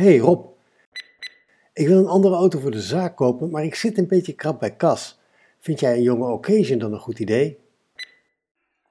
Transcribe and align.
Hey 0.00 0.18
Rob, 0.18 0.46
ik 1.74 1.86
wil 1.86 1.98
een 1.98 2.06
andere 2.06 2.34
auto 2.34 2.58
voor 2.58 2.70
de 2.70 2.80
zaak 2.80 3.16
kopen, 3.16 3.50
maar 3.50 3.64
ik 3.64 3.74
zit 3.74 3.98
een 3.98 4.08
beetje 4.08 4.34
krap 4.34 4.60
bij 4.60 4.76
kas. 4.76 5.20
Vind 5.58 5.80
jij 5.80 5.92
een 5.92 6.02
jonge 6.02 6.32
occasion 6.32 6.78
dan 6.78 6.92
een 6.92 6.98
goed 6.98 7.18
idee? 7.18 7.58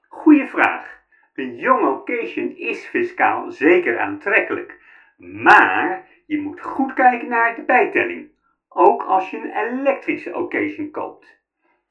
Goeie 0.08 0.46
vraag. 0.46 1.02
Een 1.34 1.56
jonge 1.56 1.90
occasion 1.90 2.56
is 2.56 2.84
fiscaal 2.84 3.50
zeker 3.50 3.98
aantrekkelijk. 3.98 4.78
Maar 5.16 6.08
je 6.26 6.40
moet 6.40 6.60
goed 6.60 6.94
kijken 6.94 7.28
naar 7.28 7.56
de 7.56 7.62
bijtelling. 7.62 8.28
Ook 8.68 9.02
als 9.02 9.30
je 9.30 9.36
een 9.36 9.78
elektrische 9.78 10.34
occasion 10.34 10.90
koopt. 10.90 11.40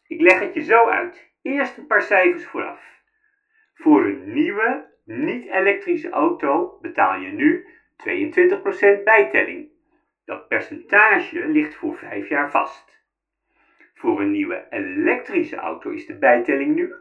Ik 0.08 0.22
leg 0.22 0.40
het 0.40 0.54
je 0.54 0.62
zo 0.62 0.86
uit. 0.86 1.32
Eerst 1.42 1.78
een 1.78 1.88
paar 1.88 2.02
cijfers 2.02 2.46
vooraf. 2.46 2.82
Voor 3.74 4.06
een 4.06 4.34
nieuwe, 4.34 4.86
niet-elektrische 5.06 6.10
auto 6.10 6.78
betaal 6.82 7.20
je 7.20 7.32
nu 7.32 7.66
22% 8.07 9.04
bijtelling. 9.04 9.68
Dat 10.25 10.48
percentage 10.48 11.48
ligt 11.48 11.76
voor 11.76 11.94
5 11.94 12.27
jaar 12.27 12.49
vast. 12.49 13.03
Voor 13.94 14.20
een 14.20 14.31
nieuwe 14.31 14.66
elektrische 14.70 15.55
auto 15.55 15.90
is 15.90 16.05
de 16.05 16.17
bijtelling 16.17 16.76
nu 16.76 16.93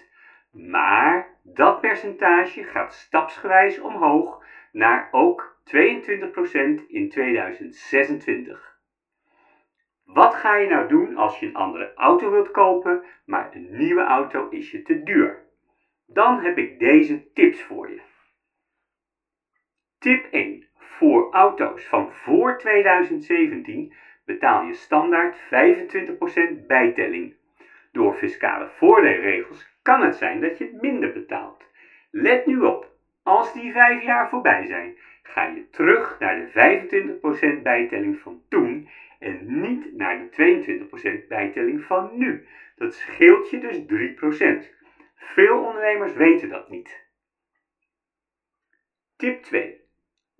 8%. 0.00 0.10
Maar 0.50 1.38
dat 1.42 1.80
percentage 1.80 2.62
gaat 2.62 2.92
stapsgewijs 2.92 3.78
omhoog 3.78 4.44
naar 4.72 5.08
ook 5.10 5.56
22% 5.76 6.86
in 6.86 7.08
2026. 7.08 8.76
Wat 10.04 10.34
ga 10.34 10.54
je 10.54 10.66
nou 10.66 10.88
doen 10.88 11.14
als 11.14 11.38
je 11.38 11.46
een 11.46 11.54
andere 11.54 11.92
auto 11.94 12.30
wilt 12.30 12.50
kopen, 12.50 13.02
maar 13.24 13.48
een 13.50 13.76
nieuwe 13.76 14.02
auto 14.02 14.48
is 14.48 14.70
je 14.70 14.82
te 14.82 15.02
duur? 15.02 15.44
Dan 16.06 16.38
heb 16.38 16.58
ik 16.58 16.78
deze 16.78 17.32
tips 17.32 17.62
voor 17.62 17.90
je. 17.90 17.91
Tip 20.02 20.26
1. 20.30 20.64
Voor 20.76 21.30
auto's 21.30 21.86
van 21.86 22.10
voor 22.10 22.58
2017 22.58 23.92
betaal 24.24 24.62
je 24.62 24.72
standaard 24.72 25.40
25% 26.62 26.66
bijtelling. 26.66 27.34
Door 27.92 28.14
fiscale 28.14 28.68
voordeelregels 28.68 29.78
kan 29.82 30.02
het 30.02 30.14
zijn 30.14 30.40
dat 30.40 30.58
je 30.58 30.78
minder 30.80 31.12
betaalt. 31.12 31.70
Let 32.10 32.46
nu 32.46 32.58
op, 32.60 32.90
als 33.22 33.52
die 33.52 33.72
5 33.72 34.02
jaar 34.02 34.28
voorbij 34.28 34.64
zijn, 34.64 34.98
ga 35.22 35.42
je 35.42 35.68
terug 35.70 36.18
naar 36.18 36.36
de 36.36 37.58
25% 37.58 37.62
bijtelling 37.62 38.18
van 38.18 38.42
toen 38.48 38.88
en 39.18 39.60
niet 39.60 39.92
naar 39.92 40.18
de 40.18 40.86
22% 41.24 41.26
bijtelling 41.28 41.82
van 41.82 42.18
nu. 42.18 42.46
Dat 42.74 42.94
scheelt 42.94 43.50
je 43.50 43.58
dus 43.58 43.78
3%. 44.66 44.70
Veel 45.14 45.58
ondernemers 45.58 46.12
weten 46.12 46.48
dat 46.48 46.68
niet. 46.68 47.06
Tip 49.16 49.42
2. 49.42 49.81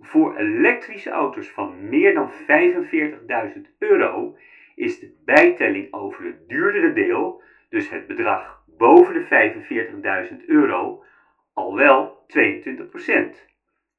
Voor 0.04 0.36
elektrische 0.36 1.10
auto's 1.10 1.50
van 1.50 1.88
meer 1.88 2.14
dan 2.14 2.30
45.000 2.30 3.60
euro 3.78 4.36
is 4.74 4.98
de 4.98 5.20
bijtelling 5.24 5.92
over 5.92 6.24
het 6.24 6.48
duurdere 6.48 6.92
deel, 6.92 7.42
dus 7.68 7.88
het 7.88 8.06
bedrag 8.06 8.62
boven 8.66 9.14
de 9.14 10.30
45.000 10.40 10.44
euro, 10.46 11.04
al 11.52 11.74
wel 11.74 12.26
22%. 12.26 13.50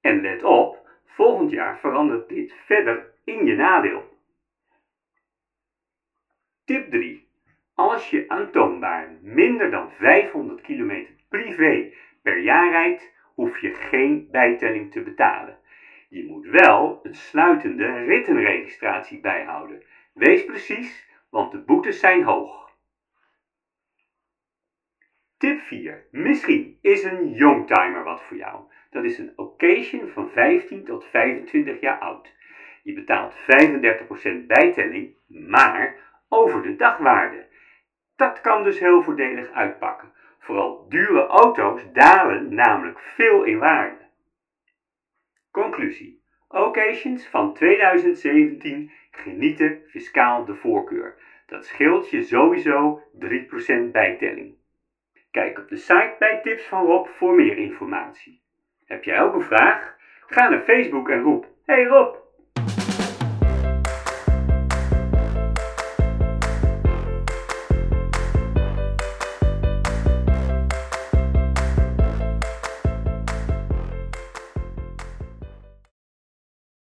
En 0.02 0.22
let 0.22 0.44
op, 0.44 0.90
volgend 1.06 1.52
jaar 1.52 1.80
verandert 1.80 2.30
dit 2.30 2.54
verder 2.66 3.14
in 3.24 3.46
je 3.46 3.56
nadeel. 3.56 4.18
Tip 6.66 6.92
3. 6.92 7.28
Als 7.74 8.10
je 8.10 8.26
aantoonbaar 8.28 9.18
minder 9.22 9.72
dan 9.72 9.92
500 9.92 10.62
km 10.62 11.06
privé 11.30 11.94
per 12.22 12.38
jaar 12.38 12.70
rijdt, 12.70 13.14
hoef 13.34 13.60
je 13.60 13.74
geen 13.74 14.28
bijtelling 14.32 14.92
te 14.92 15.02
betalen. 15.02 15.58
Je 16.14 16.26
moet 16.26 16.46
wel 16.46 17.00
een 17.04 17.16
sluitende 17.16 18.04
rittenregistratie 18.04 19.20
bijhouden. 19.20 19.84
Wees 20.14 20.46
precies, 20.46 21.10
want 21.30 21.52
de 21.52 21.58
boetes 21.58 22.00
zijn 22.00 22.24
hoog. 22.24 22.72
Tip 25.38 25.60
4. 25.60 26.08
Misschien 26.12 26.78
is 26.82 27.04
een 27.04 27.32
youngtimer 27.32 28.04
wat 28.04 28.22
voor 28.22 28.38
jou. 28.38 28.64
Dat 28.90 29.04
is 29.04 29.18
een 29.18 29.34
occasion 29.36 30.08
van 30.08 30.30
15 30.30 30.86
tot 30.86 31.06
25 31.06 31.82
jaar 31.82 32.00
oud. 32.00 32.36
Je 32.84 32.94
betaalt 32.94 33.36
35% 33.36 34.46
bijtelling, 34.48 35.16
maar 35.28 35.96
over 36.30 36.62
de 36.62 36.76
dagwaarde. 36.76 37.48
Dat 38.16 38.42
kan 38.42 38.64
dus 38.64 38.80
heel 38.80 39.02
voordelig 39.02 39.52
uitpakken. 39.52 40.14
Vooral 40.40 40.90
dure 40.90 41.28
auto's 41.28 41.92
dalen 41.92 42.54
namelijk 42.54 43.00
veel 43.00 43.44
in 43.44 43.60
waarde. 43.60 44.03
Conclusie. 45.54 46.22
Occasions 46.48 47.28
van 47.28 47.54
2017 47.54 48.92
genieten 49.12 49.82
fiscaal 49.86 50.46
de 50.46 50.54
voorkeur. 50.54 51.16
Dat 51.46 51.66
scheelt 51.66 52.10
je 52.10 52.22
sowieso 52.22 53.02
3% 53.80 53.92
bijtelling. 53.92 54.56
Kijk 55.32 55.58
op 55.58 55.68
de 55.68 55.76
site 55.76 56.16
bij 56.20 56.40
Tips 56.42 56.64
van 56.64 56.86
Rob 56.86 57.08
voor 57.08 57.36
meer 57.36 57.58
informatie. 57.58 58.42
Heb 58.86 59.04
jij 59.04 59.22
ook 59.22 59.34
een 59.34 59.42
vraag? 59.42 59.96
Ga 60.26 60.48
naar 60.48 60.60
Facebook 60.60 61.10
en 61.10 61.22
roep: 61.22 61.48
Hey 61.66 61.84
Rob! 61.84 62.23